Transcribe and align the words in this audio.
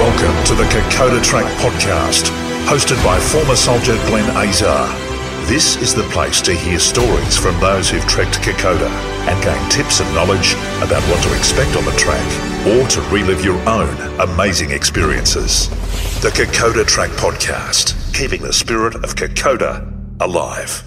Welcome 0.00 0.44
to 0.46 0.54
the 0.54 0.64
Kokoda 0.64 1.22
Track 1.22 1.44
Podcast, 1.58 2.30
hosted 2.64 3.04
by 3.04 3.20
former 3.20 3.54
soldier 3.54 3.96
Glenn 4.06 4.34
Azar. 4.34 4.88
This 5.46 5.76
is 5.76 5.94
the 5.94 6.04
place 6.04 6.40
to 6.40 6.54
hear 6.54 6.78
stories 6.78 7.36
from 7.36 7.60
those 7.60 7.90
who've 7.90 8.06
trekked 8.06 8.40
Kokoda 8.40 8.88
and 9.28 9.44
gain 9.44 9.68
tips 9.68 10.00
and 10.00 10.10
knowledge 10.14 10.54
about 10.78 11.02
what 11.02 11.22
to 11.24 11.36
expect 11.36 11.76
on 11.76 11.84
the 11.84 11.92
track 11.98 12.26
or 12.66 12.88
to 12.88 13.02
relive 13.14 13.44
your 13.44 13.58
own 13.68 13.94
amazing 14.20 14.70
experiences. 14.70 15.68
The 16.22 16.30
Kokoda 16.30 16.86
Track 16.86 17.10
Podcast, 17.10 17.94
keeping 18.14 18.40
the 18.40 18.54
spirit 18.54 18.94
of 18.94 19.14
Kokoda 19.16 19.86
alive. 20.22 20.82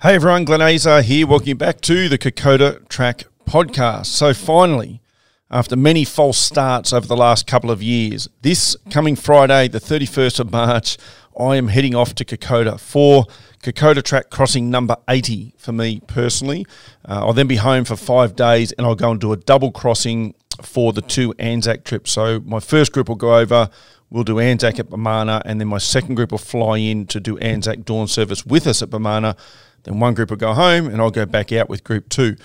Hey 0.00 0.14
everyone, 0.14 0.46
Glenn 0.46 0.62
Azar 0.62 1.02
here. 1.02 1.26
Welcome 1.26 1.58
back 1.58 1.82
to 1.82 2.08
the 2.08 2.16
Kokoda 2.16 2.88
Track 2.88 3.24
Podcast. 3.44 4.06
So 4.06 4.32
finally, 4.32 5.02
after 5.50 5.76
many 5.76 6.04
false 6.04 6.38
starts 6.38 6.92
over 6.92 7.06
the 7.06 7.16
last 7.16 7.46
couple 7.46 7.70
of 7.70 7.82
years. 7.82 8.28
This 8.42 8.76
coming 8.90 9.16
Friday, 9.16 9.68
the 9.68 9.80
31st 9.80 10.40
of 10.40 10.52
March, 10.52 10.98
I 11.38 11.56
am 11.56 11.68
heading 11.68 11.94
off 11.94 12.14
to 12.16 12.24
Kokoda 12.24 12.78
for 12.78 13.26
Kokoda 13.62 14.02
Track 14.02 14.30
crossing 14.30 14.70
number 14.70 14.96
80 15.08 15.54
for 15.56 15.72
me 15.72 16.00
personally. 16.06 16.66
Uh, 17.08 17.26
I'll 17.26 17.32
then 17.32 17.46
be 17.46 17.56
home 17.56 17.84
for 17.84 17.96
five 17.96 18.36
days 18.36 18.72
and 18.72 18.86
I'll 18.86 18.94
go 18.94 19.10
and 19.10 19.20
do 19.20 19.32
a 19.32 19.36
double 19.36 19.70
crossing 19.70 20.34
for 20.62 20.92
the 20.92 21.02
two 21.02 21.34
Anzac 21.38 21.84
trips. 21.84 22.12
So 22.12 22.40
my 22.40 22.60
first 22.60 22.92
group 22.92 23.08
will 23.08 23.16
go 23.16 23.36
over. 23.36 23.70
We'll 24.10 24.24
do 24.24 24.38
Anzac 24.38 24.78
at 24.78 24.88
Bomana, 24.88 25.42
and 25.44 25.60
then 25.60 25.68
my 25.68 25.76
second 25.76 26.14
group 26.14 26.30
will 26.30 26.38
fly 26.38 26.78
in 26.78 27.06
to 27.08 27.20
do 27.20 27.36
Anzac 27.38 27.84
dawn 27.84 28.08
service 28.08 28.46
with 28.46 28.66
us 28.66 28.80
at 28.80 28.88
Bomana. 28.88 29.36
Then 29.82 30.00
one 30.00 30.14
group 30.14 30.30
will 30.30 30.38
go 30.38 30.54
home, 30.54 30.86
and 30.86 31.00
I'll 31.00 31.10
go 31.10 31.26
back 31.26 31.52
out 31.52 31.68
with 31.68 31.84
group 31.84 32.08
two. 32.08 32.36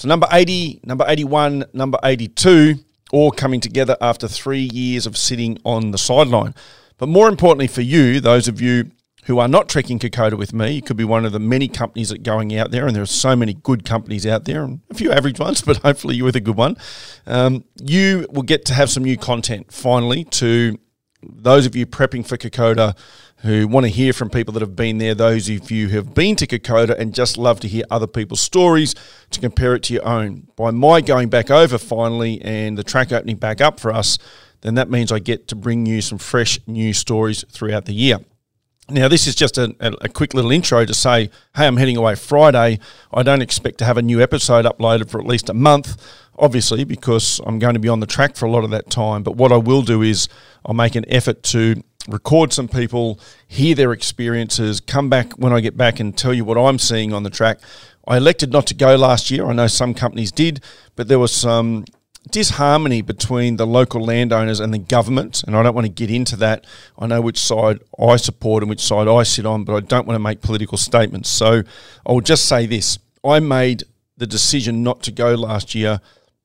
So 0.00 0.08
number 0.08 0.26
80, 0.32 0.80
number 0.84 1.04
81, 1.06 1.66
number 1.74 1.98
82, 2.02 2.76
all 3.12 3.30
coming 3.30 3.60
together 3.60 3.98
after 4.00 4.28
three 4.28 4.70
years 4.72 5.04
of 5.04 5.14
sitting 5.14 5.58
on 5.62 5.90
the 5.90 5.98
sideline. 5.98 6.54
But 6.96 7.10
more 7.10 7.28
importantly 7.28 7.66
for 7.66 7.82
you, 7.82 8.18
those 8.18 8.48
of 8.48 8.62
you 8.62 8.92
who 9.26 9.38
are 9.40 9.46
not 9.46 9.68
trekking 9.68 9.98
Kokoda 9.98 10.38
with 10.38 10.54
me, 10.54 10.70
you 10.70 10.80
could 10.80 10.96
be 10.96 11.04
one 11.04 11.26
of 11.26 11.32
the 11.32 11.38
many 11.38 11.68
companies 11.68 12.08
that 12.08 12.20
are 12.20 12.22
going 12.22 12.56
out 12.56 12.70
there, 12.70 12.86
and 12.86 12.96
there 12.96 13.02
are 13.02 13.06
so 13.06 13.36
many 13.36 13.52
good 13.52 13.84
companies 13.84 14.26
out 14.26 14.46
there, 14.46 14.64
and 14.64 14.80
a 14.88 14.94
few 14.94 15.12
average 15.12 15.38
ones, 15.38 15.60
but 15.66 15.76
hopefully 15.76 16.16
you're 16.16 16.24
with 16.24 16.36
a 16.36 16.40
good 16.40 16.56
one. 16.56 16.78
Um, 17.26 17.64
you 17.76 18.26
will 18.30 18.40
get 18.40 18.64
to 18.66 18.72
have 18.72 18.88
some 18.88 19.04
new 19.04 19.18
content 19.18 19.70
finally 19.70 20.24
to 20.24 20.78
those 21.22 21.66
of 21.66 21.76
you 21.76 21.84
prepping 21.84 22.26
for 22.26 22.38
Kokoda 22.38 22.96
who 23.42 23.66
want 23.66 23.84
to 23.84 23.90
hear 23.90 24.12
from 24.12 24.28
people 24.28 24.52
that 24.52 24.60
have 24.60 24.76
been 24.76 24.98
there, 24.98 25.14
those 25.14 25.48
of 25.48 25.70
you 25.70 25.88
who 25.88 25.96
have 25.96 26.14
been 26.14 26.36
to 26.36 26.46
Kokoda 26.46 26.98
and 26.98 27.14
just 27.14 27.38
love 27.38 27.58
to 27.60 27.68
hear 27.68 27.84
other 27.90 28.06
people's 28.06 28.40
stories 28.40 28.94
to 29.30 29.40
compare 29.40 29.74
it 29.74 29.82
to 29.84 29.94
your 29.94 30.06
own. 30.06 30.48
By 30.56 30.70
my 30.70 31.00
going 31.00 31.30
back 31.30 31.50
over 31.50 31.78
finally 31.78 32.40
and 32.42 32.76
the 32.76 32.84
track 32.84 33.12
opening 33.12 33.36
back 33.36 33.60
up 33.60 33.80
for 33.80 33.92
us, 33.92 34.18
then 34.60 34.74
that 34.74 34.90
means 34.90 35.10
I 35.10 35.20
get 35.20 35.48
to 35.48 35.56
bring 35.56 35.86
you 35.86 36.02
some 36.02 36.18
fresh 36.18 36.58
new 36.66 36.92
stories 36.92 37.44
throughout 37.50 37.86
the 37.86 37.94
year. 37.94 38.18
Now, 38.90 39.08
this 39.08 39.26
is 39.26 39.34
just 39.36 39.56
a, 39.56 39.74
a, 39.80 40.08
quick 40.08 40.34
little 40.34 40.50
intro 40.50 40.84
to 40.84 40.94
say, 40.94 41.30
hey, 41.54 41.66
I'm 41.66 41.76
heading 41.76 41.96
away 41.96 42.16
Friday. 42.16 42.80
I 43.12 43.22
don't 43.22 43.40
expect 43.40 43.78
to 43.78 43.84
have 43.84 43.96
a 43.96 44.02
new 44.02 44.20
episode 44.20 44.64
uploaded 44.64 45.08
for 45.08 45.20
at 45.20 45.26
least 45.26 45.48
a 45.48 45.54
month, 45.54 45.96
obviously, 46.36 46.82
because 46.82 47.40
I'm 47.46 47.60
going 47.60 47.74
to 47.74 47.80
be 47.80 47.88
on 47.88 48.00
the 48.00 48.06
track 48.06 48.34
for 48.34 48.46
a 48.46 48.50
lot 48.50 48.64
of 48.64 48.70
that 48.70 48.90
time. 48.90 49.22
But 49.22 49.36
what 49.36 49.52
I 49.52 49.58
will 49.58 49.82
do 49.82 50.02
is 50.02 50.28
I'll 50.66 50.74
make 50.74 50.96
an 50.96 51.04
effort 51.06 51.44
to 51.44 51.82
record 52.08 52.52
some 52.52 52.68
people, 52.68 53.20
hear 53.46 53.74
their 53.74 53.92
experiences, 53.92 54.80
come 54.80 55.08
back 55.08 55.32
when 55.32 55.52
I 55.52 55.60
get 55.60 55.76
back 55.76 56.00
and 56.00 56.16
tell 56.16 56.32
you 56.32 56.44
what 56.44 56.58
I'm 56.58 56.78
seeing 56.78 57.12
on 57.12 57.22
the 57.22 57.30
track. 57.30 57.60
I 58.06 58.16
elected 58.16 58.52
not 58.52 58.66
to 58.68 58.74
go 58.74 58.96
last 58.96 59.30
year. 59.30 59.46
I 59.46 59.52
know 59.52 59.66
some 59.66 59.94
companies 59.94 60.32
did, 60.32 60.62
but 60.96 61.08
there 61.08 61.18
was 61.18 61.32
some 61.32 61.84
disharmony 62.30 63.02
between 63.02 63.56
the 63.56 63.66
local 63.66 64.04
landowners 64.04 64.60
and 64.60 64.72
the 64.72 64.78
government, 64.78 65.42
and 65.46 65.56
I 65.56 65.62
don't 65.62 65.74
want 65.74 65.86
to 65.86 65.92
get 65.92 66.10
into 66.10 66.36
that. 66.36 66.66
I 66.98 67.06
know 67.06 67.20
which 67.20 67.38
side 67.38 67.80
I 67.98 68.16
support 68.16 68.62
and 68.62 68.70
which 68.70 68.80
side 68.80 69.08
I 69.08 69.22
sit 69.22 69.46
on, 69.46 69.64
but 69.64 69.74
I 69.74 69.80
don't 69.80 70.06
want 70.06 70.16
to 70.16 70.22
make 70.22 70.40
political 70.40 70.78
statements. 70.78 71.30
So 71.30 71.62
I'll 72.06 72.20
just 72.20 72.46
say 72.46 72.66
this 72.66 72.98
I 73.24 73.40
made 73.40 73.84
the 74.16 74.26
decision 74.26 74.82
not 74.82 75.02
to 75.04 75.12
go 75.12 75.34
last 75.34 75.74
year 75.74 76.00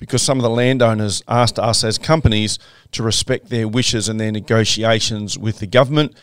because 0.05 0.21
some 0.21 0.37
of 0.37 0.43
the 0.43 0.49
landowners 0.49 1.23
asked 1.27 1.57
us 1.57 1.83
as 1.83 1.97
companies 1.97 2.59
to 2.91 3.01
respect 3.01 3.49
their 3.49 3.67
wishes 3.67 4.07
and 4.07 4.19
their 4.19 4.31
negotiations 4.31 5.35
with 5.35 5.57
the 5.57 5.65
government. 5.65 6.15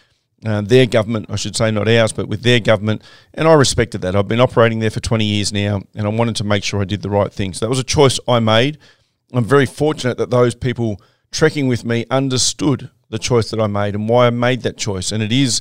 Uh, 0.45 0.61
their 0.61 0.87
government, 0.87 1.27
I 1.29 1.37
should 1.37 1.57
say, 1.57 1.71
not 1.71 1.89
ours, 1.89 2.13
but 2.13 2.29
with 2.29 2.43
their 2.43 2.61
government. 2.61 3.03
And 3.35 3.49
I 3.49 3.55
respected 3.55 4.01
that. 4.03 4.15
I've 4.15 4.29
been 4.29 4.41
operating 4.41 4.79
there 4.79 4.91
for 4.91 5.01
20 5.01 5.25
years 5.25 5.53
now, 5.53 5.83
and 5.95 6.07
I 6.07 6.11
wanted 6.11 6.37
to 6.37 6.45
make 6.45 6.65
sure 6.65 6.81
I 6.81 6.85
did 6.85 7.03
the 7.03 7.11
right 7.11 7.33
thing. 7.33 7.53
So 7.55 7.65
that 7.65 7.71
was 7.71 7.79
a 7.81 7.85
choice 7.85 8.21
I 8.29 8.39
made. 8.39 8.79
I'm 9.33 9.45
very 9.45 9.67
fortunate 9.67 10.19
that 10.19 10.31
those 10.31 10.55
people 10.55 11.01
trekking 11.33 11.67
with 11.67 11.85
me 11.85 12.07
understood 12.11 12.91
the 13.11 13.19
choice 13.19 13.51
that 13.51 13.61
I 13.61 13.67
made 13.67 13.95
and 13.95 14.09
why 14.09 14.27
I 14.27 14.31
made 14.31 14.63
that 14.63 14.77
choice. 14.77 15.11
And 15.11 15.23
it 15.23 15.33
is 15.33 15.61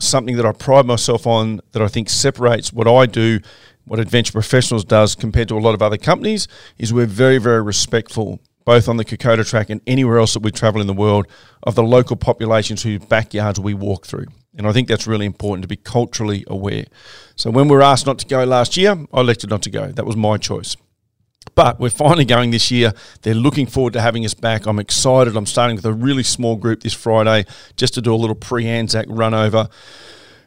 something 0.00 0.36
that 0.36 0.46
I 0.46 0.52
pride 0.52 0.86
myself 0.86 1.26
on 1.26 1.60
that 1.72 1.82
I 1.82 1.88
think 1.88 2.08
separates 2.08 2.72
what 2.72 2.88
I 2.88 3.06
do, 3.06 3.40
what 3.84 4.00
Adventure 4.00 4.32
Professionals 4.32 4.84
does 4.84 5.14
compared 5.14 5.48
to 5.48 5.56
a 5.56 5.60
lot 5.60 5.74
of 5.74 5.82
other 5.82 5.98
companies, 5.98 6.48
is 6.78 6.92
we're 6.92 7.06
very, 7.06 7.38
very 7.38 7.62
respectful, 7.62 8.40
both 8.64 8.88
on 8.88 8.96
the 8.96 9.04
Kokoda 9.04 9.44
track 9.48 9.70
and 9.70 9.80
anywhere 9.86 10.18
else 10.18 10.34
that 10.34 10.42
we 10.42 10.50
travel 10.50 10.80
in 10.80 10.86
the 10.86 10.92
world, 10.92 11.26
of 11.62 11.74
the 11.74 11.82
local 11.82 12.16
populations 12.16 12.82
whose 12.82 13.04
backyards 13.04 13.58
we 13.60 13.74
walk 13.74 14.06
through. 14.06 14.26
And 14.56 14.66
I 14.66 14.72
think 14.72 14.88
that's 14.88 15.06
really 15.06 15.26
important 15.26 15.62
to 15.62 15.68
be 15.68 15.76
culturally 15.76 16.44
aware. 16.46 16.84
So 17.36 17.50
when 17.50 17.68
we 17.68 17.76
were 17.76 17.82
asked 17.82 18.06
not 18.06 18.18
to 18.18 18.26
go 18.26 18.44
last 18.44 18.76
year, 18.76 18.96
I 19.12 19.20
elected 19.20 19.50
not 19.50 19.62
to 19.62 19.70
go. 19.70 19.86
That 19.92 20.06
was 20.06 20.16
my 20.16 20.36
choice. 20.36 20.76
But 21.54 21.80
we're 21.80 21.90
finally 21.90 22.24
going 22.24 22.50
this 22.50 22.70
year. 22.70 22.92
They're 23.22 23.34
looking 23.34 23.66
forward 23.66 23.94
to 23.94 24.00
having 24.00 24.24
us 24.24 24.34
back. 24.34 24.66
I'm 24.66 24.78
excited. 24.78 25.36
I'm 25.36 25.46
starting 25.46 25.76
with 25.76 25.84
a 25.84 25.92
really 25.92 26.22
small 26.22 26.56
group 26.56 26.82
this 26.82 26.94
Friday 26.94 27.46
just 27.76 27.94
to 27.94 28.02
do 28.02 28.14
a 28.14 28.16
little 28.16 28.36
pre 28.36 28.66
Anzac 28.66 29.06
run 29.08 29.34
over. 29.34 29.68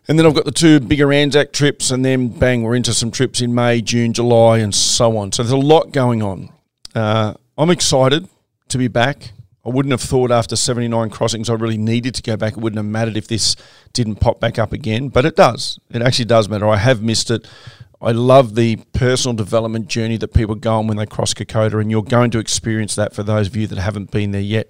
And 0.08 0.20
then 0.20 0.26
I've 0.26 0.36
got 0.36 0.46
the 0.46 0.52
two 0.52 0.80
bigger 0.80 1.12
Anzac 1.12 1.52
trips, 1.52 1.90
and 1.90 2.06
then 2.06 2.28
bang, 2.28 2.62
we're 2.62 2.76
into 2.76 2.94
some 2.94 3.10
trips 3.10 3.42
in 3.42 3.56
May, 3.56 3.82
June, 3.82 4.14
July, 4.14 4.60
and 4.60 4.74
so 4.74 5.18
on. 5.18 5.32
So 5.32 5.42
there's 5.42 5.52
a 5.52 5.58
lot 5.58 5.92
going 5.92 6.22
on. 6.22 6.50
Uh, 6.94 7.34
I'm 7.58 7.70
excited 7.72 8.28
to 8.70 8.78
be 8.78 8.88
back. 8.88 9.32
I 9.66 9.70
wouldn't 9.70 9.92
have 9.92 10.02
thought 10.02 10.30
after 10.30 10.56
79 10.56 11.10
crossings 11.10 11.50
I 11.50 11.56
really 11.56 11.78
needed 11.78 12.14
to 12.16 12.22
go 12.22 12.38
back. 12.38 12.54
It 12.54 12.60
wouldn't 12.60 12.78
have 12.78 12.86
mattered 12.86 13.18
if 13.18 13.28
this 13.28 13.56
didn't 13.94 14.18
pop 14.18 14.40
back 14.40 14.60
up 14.60 14.74
again, 14.74 15.10
but 15.10 15.26
it 15.26 15.36
does. 15.36 15.80
It 15.90 16.04
actually 16.04 16.26
does 16.26 16.48
matter. 16.48 16.68
I 16.68 16.78
have 16.78 17.02
missed 17.02 17.32
it. 17.32 17.48
I 18.00 18.12
love 18.12 18.54
the 18.54 18.76
personal 18.94 19.34
development 19.34 19.88
journey 19.88 20.18
that 20.18 20.34
people 20.34 20.54
go 20.54 20.76
on 20.76 20.88
when 20.88 20.98
they 20.98 21.08
cross 21.08 21.34
Kokoda, 21.34 21.82
and 21.82 21.90
you're 21.90 22.04
going 22.04 22.30
to 22.32 22.40
experience 22.40 22.94
that 22.96 23.16
for 23.16 23.24
those 23.24 23.48
of 23.48 23.56
you 23.56 23.66
that 23.66 23.80
haven't 23.80 24.12
been 24.12 24.32
there 24.32 24.42
yet. 24.42 24.70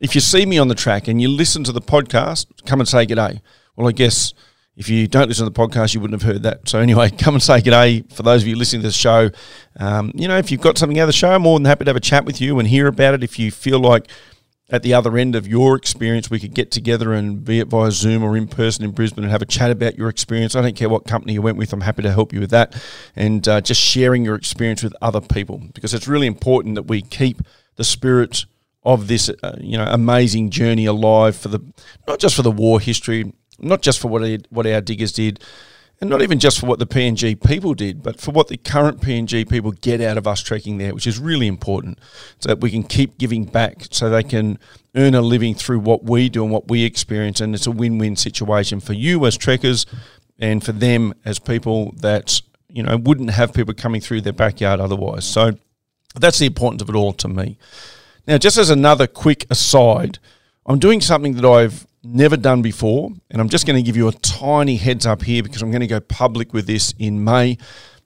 If 0.00 0.16
you 0.16 0.20
see 0.20 0.44
me 0.44 0.58
on 0.58 0.66
the 0.66 0.74
track 0.74 1.06
and 1.06 1.22
you 1.22 1.28
listen 1.28 1.62
to 1.64 1.72
the 1.72 1.80
podcast, 1.80 2.46
come 2.66 2.80
and 2.80 2.88
say 2.88 3.06
g'day. 3.06 3.40
Well, 3.76 3.88
I 3.88 3.92
guess 3.92 4.34
if 4.76 4.88
you 4.88 5.06
don't 5.06 5.28
listen 5.28 5.44
to 5.44 5.50
the 5.50 5.58
podcast, 5.58 5.94
you 5.94 6.00
wouldn't 6.00 6.20
have 6.20 6.30
heard 6.30 6.42
that. 6.42 6.68
So 6.68 6.78
anyway, 6.80 7.10
come 7.18 7.34
and 7.34 7.42
say 7.42 7.60
g'day 7.60 8.10
for 8.12 8.22
those 8.22 8.42
of 8.42 8.48
you 8.48 8.56
listening 8.56 8.82
to 8.82 8.88
the 8.88 8.92
show. 8.92 9.30
Um, 9.78 10.12
you 10.14 10.28
know, 10.28 10.36
if 10.36 10.50
you've 10.50 10.60
got 10.60 10.78
something 10.78 10.98
out 10.98 11.04
of 11.04 11.08
the 11.08 11.12
show, 11.12 11.32
I'm 11.32 11.42
more 11.42 11.58
than 11.58 11.66
happy 11.66 11.84
to 11.84 11.90
have 11.90 11.96
a 11.96 12.00
chat 12.00 12.24
with 12.24 12.40
you 12.40 12.58
and 12.58 12.68
hear 12.68 12.86
about 12.86 13.14
it. 13.14 13.22
If 13.22 13.38
you 13.38 13.50
feel 13.50 13.78
like 13.78 14.08
at 14.70 14.82
the 14.82 14.94
other 14.94 15.16
end 15.16 15.36
of 15.36 15.46
your 15.46 15.76
experience, 15.76 16.30
we 16.30 16.40
could 16.40 16.54
get 16.54 16.70
together 16.70 17.12
and 17.12 17.44
be 17.44 17.60
it 17.60 17.68
via 17.68 17.90
Zoom 17.90 18.24
or 18.24 18.36
in 18.36 18.48
person 18.48 18.84
in 18.84 18.92
Brisbane 18.92 19.22
and 19.22 19.30
have 19.30 19.42
a 19.42 19.46
chat 19.46 19.70
about 19.70 19.96
your 19.96 20.08
experience. 20.08 20.56
I 20.56 20.62
don't 20.62 20.74
care 20.74 20.88
what 20.88 21.04
company 21.04 21.34
you 21.34 21.42
went 21.42 21.58
with, 21.58 21.72
I'm 21.72 21.82
happy 21.82 22.02
to 22.02 22.12
help 22.12 22.32
you 22.32 22.40
with 22.40 22.50
that. 22.50 22.74
And 23.14 23.46
uh, 23.46 23.60
just 23.60 23.80
sharing 23.80 24.24
your 24.24 24.34
experience 24.34 24.82
with 24.82 24.94
other 25.02 25.20
people 25.20 25.62
because 25.74 25.92
it's 25.92 26.08
really 26.08 26.26
important 26.26 26.76
that 26.76 26.84
we 26.84 27.02
keep 27.02 27.42
the 27.76 27.84
spirit 27.84 28.46
of 28.84 29.06
this, 29.08 29.30
uh, 29.42 29.56
you 29.60 29.78
know, 29.78 29.86
amazing 29.88 30.50
journey 30.50 30.86
alive 30.86 31.36
for 31.36 31.48
the 31.48 31.60
not 32.06 32.18
just 32.18 32.34
for 32.34 32.42
the 32.42 32.50
war 32.50 32.80
history, 32.80 33.32
not 33.58 33.82
just 33.82 34.00
for 34.00 34.08
what 34.08 34.22
it, 34.22 34.46
what 34.50 34.66
our 34.66 34.80
diggers 34.80 35.12
did, 35.12 35.42
and 36.00 36.10
not 36.10 36.22
even 36.22 36.38
just 36.38 36.58
for 36.58 36.66
what 36.66 36.80
the 36.80 36.86
PNG 36.86 37.40
people 37.40 37.72
did, 37.72 38.02
but 38.02 38.20
for 38.20 38.32
what 38.32 38.48
the 38.48 38.56
current 38.56 39.00
PNG 39.00 39.48
people 39.48 39.70
get 39.70 40.00
out 40.00 40.18
of 40.18 40.26
us 40.26 40.42
trekking 40.42 40.78
there, 40.78 40.92
which 40.92 41.06
is 41.06 41.18
really 41.18 41.46
important, 41.46 41.98
so 42.40 42.48
that 42.48 42.60
we 42.60 42.70
can 42.70 42.82
keep 42.82 43.16
giving 43.16 43.44
back, 43.44 43.86
so 43.90 44.10
they 44.10 44.22
can 44.22 44.58
earn 44.96 45.14
a 45.14 45.20
living 45.20 45.54
through 45.54 45.78
what 45.78 46.04
we 46.04 46.28
do 46.28 46.42
and 46.42 46.52
what 46.52 46.68
we 46.68 46.84
experience, 46.84 47.40
and 47.40 47.54
it's 47.54 47.66
a 47.66 47.70
win-win 47.70 48.16
situation 48.16 48.80
for 48.80 48.92
you 48.92 49.24
as 49.24 49.36
trekkers, 49.36 49.86
and 50.38 50.64
for 50.64 50.72
them 50.72 51.14
as 51.24 51.38
people 51.38 51.92
that 51.98 52.42
you 52.68 52.82
know 52.82 52.96
wouldn't 52.96 53.30
have 53.30 53.54
people 53.54 53.72
coming 53.72 54.00
through 54.00 54.20
their 54.20 54.32
backyard 54.32 54.80
otherwise. 54.80 55.24
So 55.24 55.52
That's 56.14 56.38
the 56.38 56.46
importance 56.46 56.82
of 56.82 56.88
it 56.88 56.94
all 56.94 57.12
to 57.14 57.28
me. 57.28 57.58
Now, 58.26 58.38
just 58.38 58.56
as 58.56 58.70
another 58.70 59.06
quick 59.06 59.46
aside, 59.50 60.18
I'm 60.66 60.78
doing 60.78 61.00
something 61.00 61.34
that 61.34 61.44
I've 61.44 61.86
never 62.04 62.36
done 62.36 62.62
before, 62.62 63.10
and 63.30 63.40
I'm 63.40 63.48
just 63.48 63.66
going 63.66 63.76
to 63.76 63.82
give 63.82 63.96
you 63.96 64.08
a 64.08 64.12
tiny 64.12 64.76
heads 64.76 65.06
up 65.06 65.22
here 65.22 65.42
because 65.42 65.62
I'm 65.62 65.70
going 65.70 65.80
to 65.80 65.86
go 65.86 66.00
public 66.00 66.52
with 66.52 66.66
this 66.66 66.94
in 66.98 67.24
May. 67.24 67.58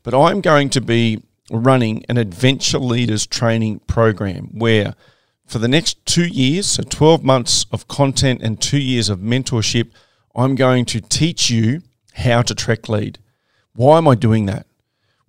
But 0.03 0.15
I'm 0.15 0.41
going 0.41 0.71
to 0.71 0.81
be 0.81 1.23
running 1.51 2.05
an 2.09 2.17
adventure 2.17 2.79
leaders 2.79 3.27
training 3.27 3.81
program 3.81 4.51
where 4.53 4.95
for 5.47 5.59
the 5.59 5.69
next 5.69 6.05
two 6.07 6.27
years, 6.27 6.67
so 6.67 6.83
12 6.83 7.25
months 7.25 7.67
of 7.73 7.89
content 7.89 8.43
and 8.43 8.61
two 8.61 8.79
years 8.79 9.09
of 9.09 9.19
mentorship, 9.19 9.91
I'm 10.37 10.55
going 10.55 10.85
to 10.87 11.01
teach 11.01 11.51
you 11.51 11.83
how 12.15 12.43
to 12.43 12.55
trek 12.55 12.89
lead. 12.89 13.19
Why 13.75 13.99
am 13.99 14.07
I 14.07 14.15
doing 14.15 14.47
that? 14.47 14.67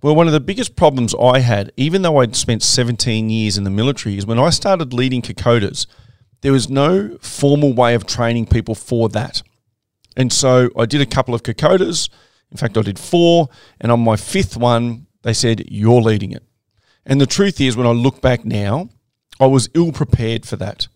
Well, 0.01 0.15
one 0.15 0.27
of 0.27 0.33
the 0.33 0.39
biggest 0.39 0.75
problems 0.75 1.13
I 1.15 1.39
had, 1.39 1.71
even 1.75 2.01
though 2.01 2.17
I'd 2.17 2.35
spent 2.35 2.63
17 2.63 3.29
years 3.29 3.57
in 3.57 3.63
the 3.63 3.69
military, 3.69 4.17
is 4.17 4.25
when 4.25 4.39
I 4.39 4.49
started 4.49 4.93
leading 4.93 5.21
Kokodas, 5.21 5.87
there 6.41 6.51
was 6.51 6.69
no 6.69 7.17
formal 7.21 7.73
way 7.73 7.95
of 7.95 8.05
training 8.05 8.45
people 8.45 8.75
for 8.75 9.09
that. 9.09 9.41
And 10.15 10.31
so 10.31 10.69
I 10.77 10.85
did 10.85 11.01
a 11.01 11.05
couple 11.05 11.33
of 11.33 11.43
Kokodas. 11.43 12.09
In 12.51 12.57
fact, 12.57 12.77
I 12.77 12.81
did 12.81 12.99
four. 12.99 13.49
And 13.79 13.91
on 13.91 13.99
my 13.99 14.15
fifth 14.15 14.57
one, 14.57 15.07
they 15.23 15.33
said, 15.33 15.65
You're 15.69 16.01
leading 16.01 16.31
it. 16.31 16.43
And 17.05 17.19
the 17.19 17.25
truth 17.25 17.59
is, 17.61 17.77
when 17.77 17.87
I 17.87 17.91
look 17.91 18.21
back 18.21 18.45
now, 18.45 18.89
I 19.39 19.47
was 19.47 19.69
ill 19.73 19.91
prepared 19.91 20.45
for 20.45 20.55
that. 20.57 20.87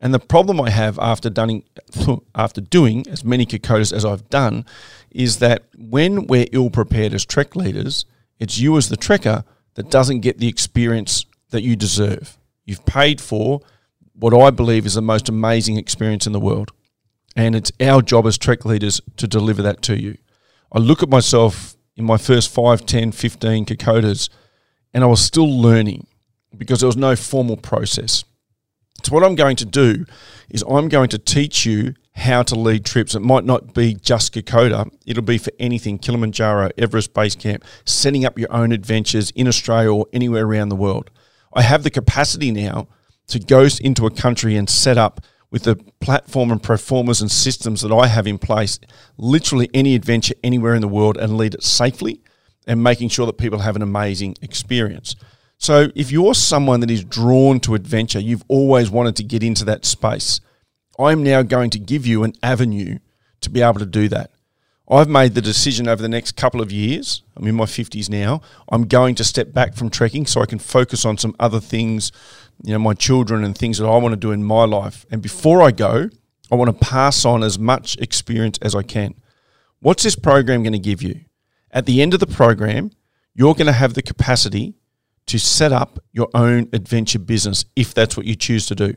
And 0.00 0.12
the 0.12 0.18
problem 0.18 0.60
I 0.60 0.70
have 0.70 0.98
after, 0.98 1.30
done, 1.30 1.62
after 2.34 2.60
doing 2.60 3.04
as 3.08 3.24
many 3.24 3.46
Kokodas 3.46 3.92
as 3.92 4.04
I've 4.04 4.28
done 4.30 4.66
is 5.10 5.38
that 5.38 5.64
when 5.76 6.26
we're 6.26 6.46
ill 6.52 6.70
prepared 6.70 7.14
as 7.14 7.24
trek 7.24 7.54
leaders, 7.54 8.04
it's 8.38 8.58
you 8.58 8.76
as 8.76 8.88
the 8.88 8.96
trekker 8.96 9.44
that 9.74 9.90
doesn't 9.90 10.20
get 10.20 10.38
the 10.38 10.48
experience 10.48 11.24
that 11.50 11.62
you 11.62 11.76
deserve. 11.76 12.36
You've 12.64 12.84
paid 12.84 13.20
for 13.20 13.60
what 14.22 14.32
I 14.32 14.50
believe 14.50 14.86
is 14.86 14.94
the 14.94 15.02
most 15.02 15.28
amazing 15.28 15.76
experience 15.78 16.28
in 16.28 16.32
the 16.32 16.38
world. 16.38 16.70
And 17.34 17.56
it's 17.56 17.72
our 17.80 18.00
job 18.00 18.24
as 18.26 18.38
trek 18.38 18.64
leaders 18.64 19.00
to 19.16 19.26
deliver 19.26 19.62
that 19.62 19.82
to 19.82 20.00
you. 20.00 20.16
I 20.70 20.78
look 20.78 21.02
at 21.02 21.08
myself 21.08 21.76
in 21.96 22.04
my 22.04 22.18
first 22.18 22.48
5, 22.54 22.86
10, 22.86 23.10
15 23.10 23.66
Kokodas, 23.66 24.28
and 24.94 25.02
I 25.02 25.08
was 25.08 25.24
still 25.24 25.50
learning 25.50 26.06
because 26.56 26.80
there 26.80 26.86
was 26.86 26.96
no 26.96 27.16
formal 27.16 27.56
process. 27.56 28.22
So, 29.02 29.12
what 29.12 29.24
I'm 29.24 29.34
going 29.34 29.56
to 29.56 29.64
do 29.64 30.04
is 30.50 30.62
I'm 30.68 30.88
going 30.88 31.08
to 31.08 31.18
teach 31.18 31.66
you 31.66 31.94
how 32.14 32.44
to 32.44 32.54
lead 32.54 32.84
trips. 32.84 33.16
It 33.16 33.22
might 33.22 33.44
not 33.44 33.74
be 33.74 33.94
just 33.94 34.32
Kokoda, 34.34 34.88
it'll 35.04 35.24
be 35.24 35.38
for 35.38 35.50
anything 35.58 35.98
Kilimanjaro, 35.98 36.70
Everest 36.78 37.12
Base 37.12 37.34
Camp, 37.34 37.64
setting 37.84 38.24
up 38.24 38.38
your 38.38 38.52
own 38.52 38.70
adventures 38.70 39.32
in 39.32 39.48
Australia 39.48 39.92
or 39.92 40.06
anywhere 40.12 40.46
around 40.46 40.68
the 40.68 40.76
world. 40.76 41.10
I 41.52 41.62
have 41.62 41.82
the 41.82 41.90
capacity 41.90 42.52
now 42.52 42.86
to 43.32 43.38
go 43.38 43.68
into 43.80 44.06
a 44.06 44.10
country 44.10 44.56
and 44.56 44.68
set 44.68 44.96
up 44.96 45.20
with 45.50 45.64
the 45.64 45.76
platform 46.00 46.50
and 46.50 46.62
performers 46.62 47.20
and 47.20 47.30
systems 47.30 47.82
that 47.82 47.92
I 47.92 48.06
have 48.06 48.26
in 48.26 48.38
place, 48.38 48.78
literally 49.18 49.68
any 49.74 49.94
adventure 49.94 50.34
anywhere 50.42 50.74
in 50.74 50.80
the 50.80 50.88
world 50.88 51.18
and 51.18 51.36
lead 51.36 51.54
it 51.54 51.62
safely 51.62 52.22
and 52.66 52.82
making 52.82 53.10
sure 53.10 53.26
that 53.26 53.38
people 53.38 53.58
have 53.58 53.76
an 53.76 53.82
amazing 53.82 54.36
experience. 54.40 55.14
So, 55.58 55.90
if 55.94 56.10
you're 56.10 56.34
someone 56.34 56.80
that 56.80 56.90
is 56.90 57.04
drawn 57.04 57.60
to 57.60 57.74
adventure, 57.74 58.18
you've 58.18 58.44
always 58.48 58.90
wanted 58.90 59.14
to 59.16 59.24
get 59.24 59.42
into 59.42 59.64
that 59.66 59.84
space 59.84 60.40
I'm 60.98 61.22
now 61.22 61.42
going 61.42 61.70
to 61.70 61.78
give 61.78 62.06
you 62.06 62.24
an 62.24 62.34
avenue 62.42 62.98
to 63.40 63.50
be 63.50 63.62
able 63.62 63.80
to 63.80 63.86
do 63.86 64.08
that. 64.08 64.30
I've 64.92 65.08
made 65.08 65.34
the 65.34 65.40
decision 65.40 65.88
over 65.88 66.02
the 66.02 66.08
next 66.08 66.36
couple 66.36 66.60
of 66.60 66.70
years, 66.70 67.22
I'm 67.34 67.46
in 67.46 67.54
my 67.54 67.64
50s 67.64 68.10
now, 68.10 68.42
I'm 68.70 68.86
going 68.86 69.14
to 69.14 69.24
step 69.24 69.52
back 69.52 69.74
from 69.74 69.88
trekking 69.88 70.26
so 70.26 70.42
I 70.42 70.46
can 70.46 70.58
focus 70.58 71.06
on 71.06 71.16
some 71.16 71.34
other 71.40 71.60
things, 71.60 72.12
you 72.62 72.72
know, 72.72 72.78
my 72.78 72.92
children 72.92 73.42
and 73.42 73.56
things 73.56 73.78
that 73.78 73.86
I 73.86 73.96
want 73.96 74.12
to 74.12 74.16
do 74.16 74.32
in 74.32 74.44
my 74.44 74.64
life. 74.64 75.06
And 75.10 75.22
before 75.22 75.62
I 75.62 75.70
go, 75.70 76.10
I 76.50 76.56
want 76.56 76.68
to 76.78 76.86
pass 76.86 77.24
on 77.24 77.42
as 77.42 77.58
much 77.58 77.96
experience 77.98 78.58
as 78.60 78.74
I 78.74 78.82
can. 78.82 79.14
What's 79.80 80.02
this 80.02 80.14
program 80.14 80.62
going 80.62 80.74
to 80.74 80.78
give 80.78 81.02
you? 81.02 81.22
At 81.70 81.86
the 81.86 82.02
end 82.02 82.12
of 82.12 82.20
the 82.20 82.26
program, 82.26 82.90
you're 83.34 83.54
going 83.54 83.66
to 83.68 83.72
have 83.72 83.94
the 83.94 84.02
capacity 84.02 84.74
to 85.26 85.38
set 85.38 85.72
up 85.72 85.98
your 86.12 86.28
own 86.34 86.68
adventure 86.74 87.18
business 87.18 87.64
if 87.76 87.94
that's 87.94 88.14
what 88.14 88.26
you 88.26 88.34
choose 88.34 88.66
to 88.66 88.74
do. 88.74 88.94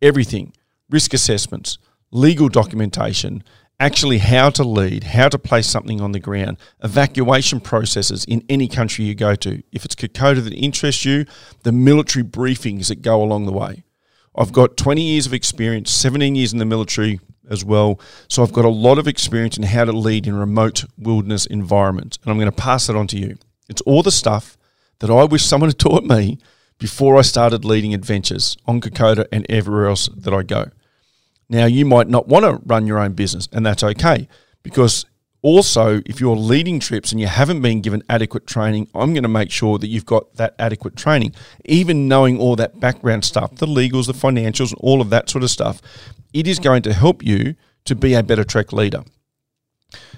Everything 0.00 0.52
risk 0.90 1.12
assessments, 1.12 1.78
legal 2.12 2.48
documentation, 2.48 3.42
actually 3.80 4.18
how 4.18 4.50
to 4.50 4.64
lead, 4.64 5.04
how 5.04 5.28
to 5.28 5.38
place 5.38 5.66
something 5.66 6.00
on 6.00 6.12
the 6.12 6.20
ground, 6.20 6.58
evacuation 6.82 7.60
processes 7.60 8.24
in 8.24 8.44
any 8.48 8.68
country 8.68 9.04
you 9.04 9.14
go 9.14 9.34
to. 9.34 9.62
If 9.72 9.84
it's 9.84 9.94
Kokoda 9.94 10.42
that 10.44 10.54
interests 10.54 11.04
you, 11.04 11.26
the 11.62 11.72
military 11.72 12.24
briefings 12.24 12.88
that 12.88 13.02
go 13.02 13.22
along 13.22 13.46
the 13.46 13.52
way. 13.52 13.84
I've 14.36 14.52
got 14.52 14.76
20 14.76 15.02
years 15.02 15.26
of 15.26 15.34
experience, 15.34 15.90
17 15.90 16.34
years 16.34 16.52
in 16.52 16.58
the 16.58 16.64
military 16.64 17.20
as 17.48 17.64
well. 17.64 18.00
So 18.28 18.42
I've 18.42 18.52
got 18.52 18.64
a 18.64 18.70
lot 18.70 18.98
of 18.98 19.06
experience 19.06 19.56
in 19.56 19.64
how 19.64 19.84
to 19.84 19.92
lead 19.92 20.26
in 20.26 20.34
remote 20.34 20.84
wilderness 20.98 21.46
environments. 21.46 22.18
And 22.22 22.30
I'm 22.30 22.38
going 22.38 22.50
to 22.50 22.56
pass 22.56 22.86
that 22.86 22.96
on 22.96 23.06
to 23.08 23.18
you. 23.18 23.36
It's 23.68 23.82
all 23.82 24.02
the 24.02 24.10
stuff 24.10 24.56
that 25.00 25.10
I 25.10 25.24
wish 25.24 25.44
someone 25.44 25.70
had 25.70 25.78
taught 25.78 26.04
me 26.04 26.38
before 26.78 27.16
I 27.16 27.22
started 27.22 27.64
leading 27.64 27.94
adventures 27.94 28.56
on 28.66 28.80
Kokoda 28.80 29.26
and 29.30 29.46
everywhere 29.48 29.86
else 29.86 30.08
that 30.16 30.34
I 30.34 30.42
go. 30.42 30.70
Now, 31.48 31.66
you 31.66 31.84
might 31.84 32.08
not 32.08 32.28
want 32.28 32.44
to 32.44 32.60
run 32.66 32.86
your 32.86 32.98
own 32.98 33.12
business, 33.12 33.48
and 33.52 33.64
that's 33.64 33.82
okay 33.82 34.28
because 34.62 35.06
also, 35.44 36.00
if 36.06 36.22
you're 36.22 36.36
leading 36.36 36.80
trips 36.80 37.12
and 37.12 37.20
you 37.20 37.26
haven't 37.26 37.60
been 37.60 37.82
given 37.82 38.02
adequate 38.08 38.46
training, 38.46 38.88
I'm 38.94 39.12
going 39.12 39.24
to 39.24 39.28
make 39.28 39.50
sure 39.50 39.78
that 39.78 39.88
you've 39.88 40.06
got 40.06 40.36
that 40.36 40.54
adequate 40.58 40.96
training. 40.96 41.34
Even 41.66 42.08
knowing 42.08 42.40
all 42.40 42.56
that 42.56 42.80
background 42.80 43.26
stuff, 43.26 43.56
the 43.56 43.66
legals, 43.66 44.06
the 44.06 44.14
financials, 44.14 44.70
and 44.70 44.80
all 44.80 45.02
of 45.02 45.10
that 45.10 45.28
sort 45.28 45.44
of 45.44 45.50
stuff, 45.50 45.82
it 46.32 46.48
is 46.48 46.58
going 46.58 46.80
to 46.84 46.94
help 46.94 47.22
you 47.22 47.56
to 47.84 47.94
be 47.94 48.14
a 48.14 48.22
better 48.22 48.42
trek 48.42 48.72
leader. 48.72 49.04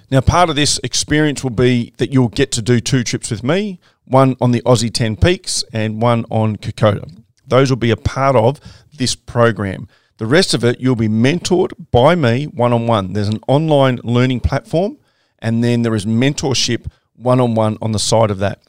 Now, 0.09 0.21
part 0.21 0.49
of 0.49 0.55
this 0.55 0.79
experience 0.81 1.43
will 1.43 1.49
be 1.49 1.93
that 1.97 2.13
you'll 2.13 2.29
get 2.29 2.53
to 2.53 2.61
do 2.61 2.79
two 2.79 3.03
trips 3.03 3.29
with 3.29 3.43
me 3.43 3.81
one 4.05 4.37
on 4.39 4.51
the 4.51 4.61
Aussie 4.61 4.93
10 4.93 5.17
Peaks 5.17 5.65
and 5.73 6.01
one 6.01 6.23
on 6.31 6.55
Kokoda. 6.55 7.05
Those 7.45 7.69
will 7.69 7.75
be 7.75 7.91
a 7.91 7.97
part 7.97 8.37
of 8.37 8.61
this 8.95 9.15
program. 9.15 9.89
The 10.17 10.25
rest 10.25 10.53
of 10.53 10.63
it, 10.63 10.79
you'll 10.79 10.95
be 10.95 11.07
mentored 11.07 11.73
by 11.91 12.15
me 12.15 12.45
one 12.45 12.73
on 12.73 12.87
one. 12.87 13.13
There's 13.13 13.27
an 13.27 13.39
online 13.47 13.99
learning 14.03 14.39
platform, 14.39 14.97
and 15.39 15.63
then 15.63 15.83
there 15.83 15.93
is 15.95 16.05
mentorship 16.05 16.87
one 17.15 17.39
on 17.39 17.55
one 17.55 17.77
on 17.81 17.91
the 17.91 17.99
side 17.99 18.31
of 18.31 18.39
that. 18.39 18.63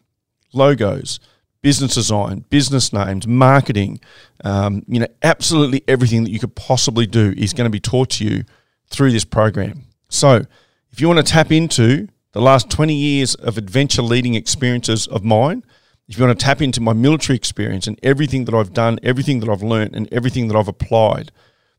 Logos, 0.53 1.21
business 1.63 1.95
design, 1.95 2.45
business 2.51 2.93
names, 2.93 3.27
marketing, 3.27 4.01
um, 4.45 4.83
you 4.87 5.01
know, 5.01 5.07
absolutely 5.23 5.83
everything 5.89 6.25
that 6.25 6.31
you 6.31 6.39
could 6.39 6.55
possibly 6.55 7.07
do 7.07 7.35
is 7.37 7.53
going 7.53 7.67
to 7.67 7.71
be 7.71 7.81
taught 7.81 8.11
to 8.11 8.25
you 8.25 8.45
through 8.91 9.11
this 9.11 9.25
program. 9.25 9.85
So, 10.09 10.45
if 10.91 11.01
you 11.01 11.09
want 11.09 11.25
to 11.25 11.33
tap 11.33 11.53
into 11.53 12.09
the 12.33 12.41
last 12.41 12.71
20 12.71 12.95
years 12.95 13.35
of 13.35 13.59
adventure 13.59 14.03
leading 14.03 14.35
experiences 14.35 15.07
of 15.07 15.25
mine, 15.25 15.63
if 16.09 16.19
you 16.19 16.25
want 16.25 16.39
to 16.39 16.45
tap 16.45 16.63
into 16.63 16.81
my 16.81 16.93
military 16.93 17.37
experience 17.37 17.87
and 17.87 17.99
everything 18.03 18.47
that 18.47 18.55
I've 18.55 18.73
done, 18.73 18.99
everything 19.03 19.41
that 19.41 19.49
I've 19.49 19.63
learned, 19.63 19.95
and 19.95 20.13
everything 20.13 20.49
that 20.49 20.57
I've 20.57 20.69
applied, 20.69 21.33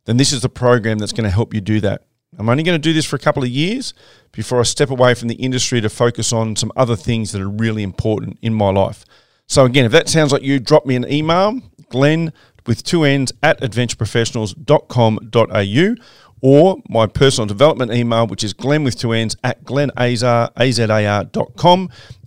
then 0.05 0.17
this 0.17 0.31
is 0.31 0.41
the 0.41 0.49
program 0.49 0.99
that's 0.99 1.13
going 1.13 1.23
to 1.23 1.31
help 1.31 1.53
you 1.53 1.61
do 1.61 1.79
that. 1.81 2.03
I'm 2.37 2.47
only 2.47 2.63
going 2.63 2.79
to 2.79 2.81
do 2.81 2.93
this 2.93 3.05
for 3.05 3.15
a 3.15 3.19
couple 3.19 3.41
of 3.41 3.49
years 3.49 3.95
before 4.31 4.59
I 4.59 4.63
step 4.63 4.91
away 4.91 5.15
from 5.15 5.29
the 5.29 5.35
industry 5.35 5.81
to 5.81 5.89
focus 5.89 6.31
on 6.31 6.55
some 6.55 6.71
other 6.75 6.95
things 6.95 7.31
that 7.31 7.41
are 7.41 7.49
really 7.49 7.81
important 7.81 8.37
in 8.41 8.53
my 8.53 8.69
life. 8.69 9.03
So, 9.47 9.65
again, 9.65 9.85
if 9.85 9.91
that 9.93 10.09
sounds 10.09 10.31
like 10.31 10.43
you, 10.43 10.59
drop 10.59 10.85
me 10.85 10.95
an 10.95 11.11
email, 11.11 11.59
Glenn 11.89 12.31
with 12.67 12.83
two 12.83 13.03
N's 13.03 13.33
at 13.41 13.59
adventureprofessionals.com.au 13.61 15.95
or 16.41 16.77
my 16.87 17.05
personal 17.05 17.45
development 17.45 17.91
email, 17.91 18.27
which 18.27 18.43
is 18.43 18.53
glenn 18.53 18.83
with 18.83 18.97
two 18.97 19.11
N's 19.11 19.35
at 19.43 19.63
glennazar. 19.63 20.51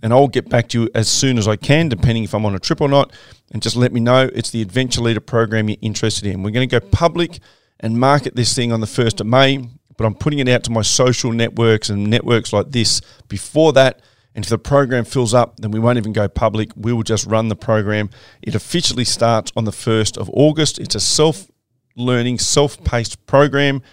And 0.01 0.13
I'll 0.13 0.27
get 0.27 0.49
back 0.49 0.69
to 0.69 0.81
you 0.83 0.89
as 0.93 1.07
soon 1.07 1.37
as 1.37 1.47
I 1.47 1.55
can, 1.55 1.89
depending 1.89 2.23
if 2.23 2.33
I'm 2.33 2.45
on 2.45 2.55
a 2.55 2.59
trip 2.59 2.81
or 2.81 2.89
not. 2.89 3.11
And 3.51 3.61
just 3.61 3.75
let 3.75 3.91
me 3.93 3.99
know 3.99 4.29
it's 4.33 4.49
the 4.49 4.61
Adventure 4.61 5.01
Leader 5.01 5.19
program 5.19 5.69
you're 5.69 5.77
interested 5.81 6.27
in. 6.27 6.43
We're 6.43 6.51
going 6.51 6.67
to 6.67 6.79
go 6.79 6.85
public 6.87 7.39
and 7.79 7.99
market 7.99 8.35
this 8.35 8.55
thing 8.55 8.71
on 8.71 8.81
the 8.81 8.87
1st 8.87 9.21
of 9.21 9.27
May, 9.27 9.67
but 9.97 10.05
I'm 10.05 10.15
putting 10.15 10.39
it 10.39 10.47
out 10.47 10.63
to 10.65 10.71
my 10.71 10.81
social 10.81 11.31
networks 11.31 11.89
and 11.89 12.09
networks 12.09 12.53
like 12.53 12.71
this 12.71 13.01
before 13.27 13.73
that. 13.73 14.01
And 14.35 14.43
if 14.43 14.49
the 14.49 14.57
program 14.57 15.05
fills 15.05 15.33
up, 15.33 15.59
then 15.59 15.69
we 15.69 15.79
won't 15.79 15.99
even 15.99 16.13
go 16.13 16.27
public. 16.27 16.71
We 16.75 16.91
will 16.93 17.03
just 17.03 17.27
run 17.27 17.49
the 17.49 17.55
program. 17.55 18.09
It 18.41 18.55
officially 18.55 19.05
starts 19.05 19.51
on 19.55 19.65
the 19.65 19.71
1st 19.71 20.17
of 20.17 20.29
August. 20.33 20.79
It's 20.79 20.95
a 20.95 20.99
self 20.99 21.51
learning, 21.95 22.39
self 22.39 22.83
paced 22.83 23.23
program 23.27 23.83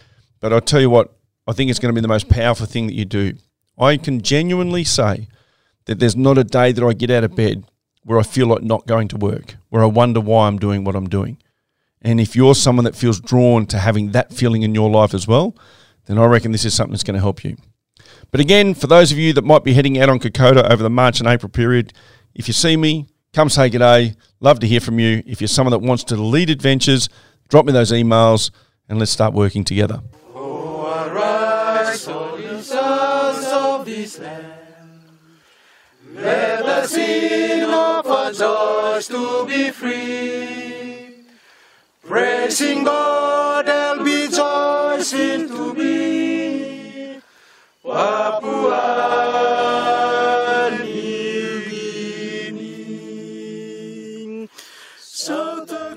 but 0.41 0.53
I'll 0.53 0.61
tell 0.61 0.81
you 0.81 0.91
what, 0.91 1.15
I 1.47 1.53
think 1.53 1.71
it's 1.71 1.79
going 1.79 1.95
to 1.95 1.99
be 1.99 2.03
the 2.03 2.09
most 2.09 2.29
powerful 2.29 2.67
thing 2.67 2.87
that 2.87 2.95
you 2.95 3.05
do. 3.05 3.35
I 3.79 3.97
can 3.97 4.21
genuinely 4.21 4.85
say 4.85 5.29
that 5.87 5.99
there's 5.99 6.17
not 6.17 6.39
a 6.39 6.45
day 6.45 6.73
that 6.73 6.85
I 6.85 6.93
get 6.93 7.11
out 7.11 7.25
of 7.25 7.35
bed 7.35 7.65
where 8.05 8.19
I 8.19 8.23
feel 8.23 8.47
like 8.47 8.63
not 8.63 8.87
going 8.87 9.09
to 9.09 9.17
work, 9.17 9.57
where 9.69 9.83
I 9.83 9.87
wonder 9.87 10.21
why 10.21 10.47
I'm 10.47 10.59
doing 10.59 10.85
what 10.85 10.97
I'm 10.97 11.09
doing. 11.09 11.39
And 12.03 12.21
if 12.21 12.35
you're 12.35 12.55
someone 12.55 12.85
that 12.85 12.97
feels 12.97 13.21
drawn 13.21 13.67
to 13.67 13.79
having 13.79 14.13
that 14.13 14.33
feeling 14.33 14.63
in 14.63 14.75
your 14.75 14.91
life 14.91 15.13
as 15.13 15.27
well, 15.27 15.57
then 16.07 16.19
I 16.19 16.25
reckon 16.25 16.53
this 16.53 16.65
is 16.65 16.75
something 16.75 16.93
that's 16.93 17.05
going 17.05 17.15
to 17.15 17.21
help 17.21 17.45
you. 17.45 17.57
But 18.31 18.41
again, 18.41 18.75
for 18.75 18.87
those 18.87 19.13
of 19.13 19.19
you 19.19 19.33
that 19.35 19.45
might 19.45 19.65
be 19.65 19.75
heading 19.75 19.99
out 19.99 20.09
on 20.09 20.19
Kokoda 20.19 20.71
over 20.71 20.83
the 20.83 20.91
March 20.91 21.21
and 21.21 21.29
April 21.29 21.51
period, 21.51 21.93
if 22.35 22.49
you 22.49 22.55
see 22.55 22.77
me, 22.77 23.07
come 23.33 23.49
say 23.49 23.69
good 23.69 23.79
day. 23.79 24.15
Love 24.41 24.61
to 24.61 24.67
hear 24.67 24.81
from 24.81 24.99
you. 24.99 25.23
If 25.27 25.41
you're 25.41 25.49
someone 25.49 25.73
that 25.73 25.87
wants 25.87 26.05
to 26.05 26.17
lead 26.17 26.49
adventures, 26.49 27.09
drop 27.49 27.67
me 27.67 27.73
those 27.73 27.93
emails 27.93 28.51
and 28.89 28.99
let's 28.99 29.11
start 29.11 29.35
working 29.35 29.65
together. 29.65 30.01
Let 36.15 36.65
our 38.07 38.33
joys 38.33 39.09
to 39.09 39.47
be 39.47 39.71
free. 39.71 41.25
Praising 42.03 42.85
God 42.85 43.67
to 43.67 44.05
be 44.05 44.29
Papua 44.29 45.03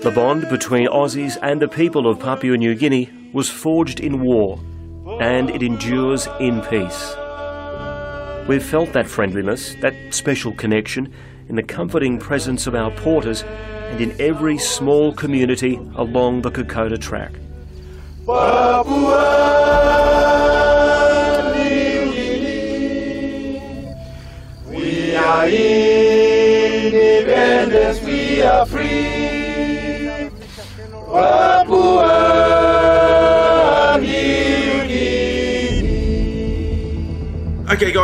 The 0.02 0.10
bond 0.10 0.48
between 0.50 0.86
Aussies 0.88 1.38
and 1.40 1.62
the 1.62 1.68
people 1.68 2.06
of 2.06 2.20
Papua 2.20 2.58
New 2.58 2.74
Guinea 2.74 3.08
was 3.32 3.48
forged 3.48 4.00
in 4.00 4.22
war, 4.22 4.60
and 5.20 5.48
it 5.48 5.62
endures 5.62 6.28
in 6.38 6.60
peace. 6.60 7.16
We've 8.46 8.62
felt 8.62 8.92
that 8.92 9.06
friendliness, 9.06 9.74
that 9.80 9.94
special 10.10 10.52
connection, 10.52 11.10
in 11.48 11.56
the 11.56 11.62
comforting 11.62 12.18
presence 12.18 12.66
of 12.66 12.74
our 12.74 12.90
porters 12.90 13.42
and 13.42 14.02
in 14.02 14.14
every 14.20 14.58
small 14.58 15.14
community 15.14 15.76
along 15.96 16.42
the 16.42 16.50
Kokoda 16.50 16.98
track. 17.00 17.32
Papua 18.26 19.14
New 21.54 22.12
Guinea. 22.12 23.60
We 24.68 25.16
are 25.16 25.48
independent, 26.88 28.02
we 28.04 28.42
are 28.42 28.66
free. 28.66 30.30
Papua 30.90 32.53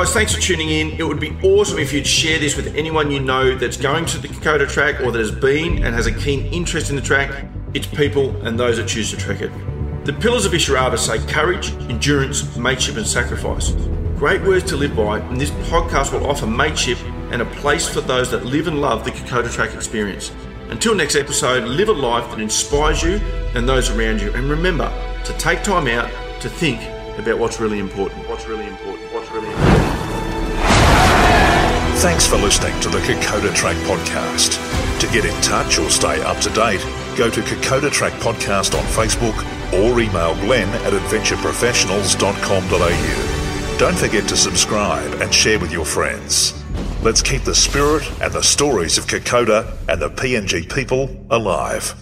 guys, 0.01 0.15
thanks 0.15 0.35
for 0.35 0.41
tuning 0.41 0.71
in. 0.71 0.93
It 0.99 1.03
would 1.03 1.21
be 1.21 1.37
awesome 1.43 1.79
if 1.79 1.93
you'd 1.93 2.07
share 2.07 2.39
this 2.39 2.57
with 2.57 2.75
anyone 2.75 3.11
you 3.11 3.21
know 3.21 3.55
that's 3.55 3.77
going 3.77 4.07
to 4.07 4.17
the 4.17 4.29
Kokoda 4.29 4.67
track 4.67 4.99
or 5.03 5.13
that 5.13 5.19
has 5.19 5.31
been 5.31 5.85
and 5.85 5.95
has 5.95 6.07
a 6.07 6.13
keen 6.13 6.47
interest 6.55 6.89
in 6.89 6.97
the 6.97 7.03
track. 7.03 7.45
It's 7.75 7.87
people 7.87 8.35
and 8.47 8.59
those 8.59 8.79
that 8.79 8.89
choose 8.89 9.11
to 9.11 9.19
trek 9.19 9.43
it. 9.43 9.53
The 10.07 10.15
pillars 10.15 10.47
of 10.47 10.53
Isurava 10.53 10.99
say 10.99 11.19
courage, 11.31 11.73
endurance, 11.91 12.57
mateship, 12.57 12.97
and 12.97 13.07
sacrifice. 13.07 13.73
Great 14.17 14.41
words 14.41 14.65
to 14.71 14.77
live 14.79 14.97
by, 14.97 15.19
and 15.19 15.39
this 15.39 15.51
podcast 15.69 16.15
will 16.15 16.27
offer 16.27 16.47
mateship 16.47 16.99
and 17.31 17.43
a 17.43 17.47
place 17.57 17.87
for 17.87 18.01
those 18.01 18.31
that 18.31 18.47
live 18.47 18.69
and 18.69 18.81
love 18.81 19.05
the 19.05 19.11
Kokoda 19.11 19.53
track 19.53 19.75
experience. 19.75 20.33
Until 20.71 20.95
next 20.95 21.15
episode, 21.15 21.65
live 21.65 21.91
a 21.91 21.93
life 21.93 22.31
that 22.31 22.41
inspires 22.41 23.03
you 23.03 23.17
and 23.55 23.69
those 23.69 23.91
around 23.91 24.23
you, 24.23 24.33
and 24.33 24.49
remember 24.49 24.91
to 25.27 25.33
take 25.35 25.63
time 25.63 25.89
out 25.89 26.11
to 26.41 26.49
think 26.49 26.81
about 27.19 27.39
what's 27.39 27.61
really 27.61 27.79
important. 27.79 28.27
What's 28.31 28.47
really 28.47 28.67
important. 28.67 29.13
What's 29.13 29.31
really 29.31 29.49
important. 29.49 29.70
Thanks 32.01 32.27
for 32.27 32.39
listening 32.39 32.81
to 32.81 32.89
the 32.89 32.99
Kokoda 33.01 33.55
Track 33.55 33.77
Podcast. 33.85 34.57
To 35.01 35.07
get 35.09 35.27
in 35.27 35.39
touch 35.43 35.79
or 35.79 35.91
stay 35.91 36.23
up 36.23 36.39
to 36.39 36.49
date, 36.49 36.81
go 37.15 37.29
to 37.29 37.43
Kokoda 37.43 37.93
Track 37.93 38.15
Podcast 38.15 38.75
on 38.75 38.83
Facebook 38.87 39.37
or 39.75 40.01
email 40.01 40.35
glenn 40.37 40.71
at 40.87 40.95
adventureprofessionals.com.au. 40.95 43.77
Don't 43.79 43.99
forget 43.99 44.27
to 44.31 44.37
subscribe 44.37 45.21
and 45.21 45.35
share 45.35 45.59
with 45.59 45.73
your 45.73 45.85
friends. 45.85 46.55
Let's 47.03 47.21
keep 47.21 47.43
the 47.43 47.55
spirit 47.55 48.11
and 48.23 48.33
the 48.33 48.43
stories 48.43 48.97
of 48.97 49.07
Kokoda 49.07 49.77
and 49.87 50.01
the 50.01 50.09
PNG 50.09 50.75
people 50.75 51.15
alive. 51.29 51.95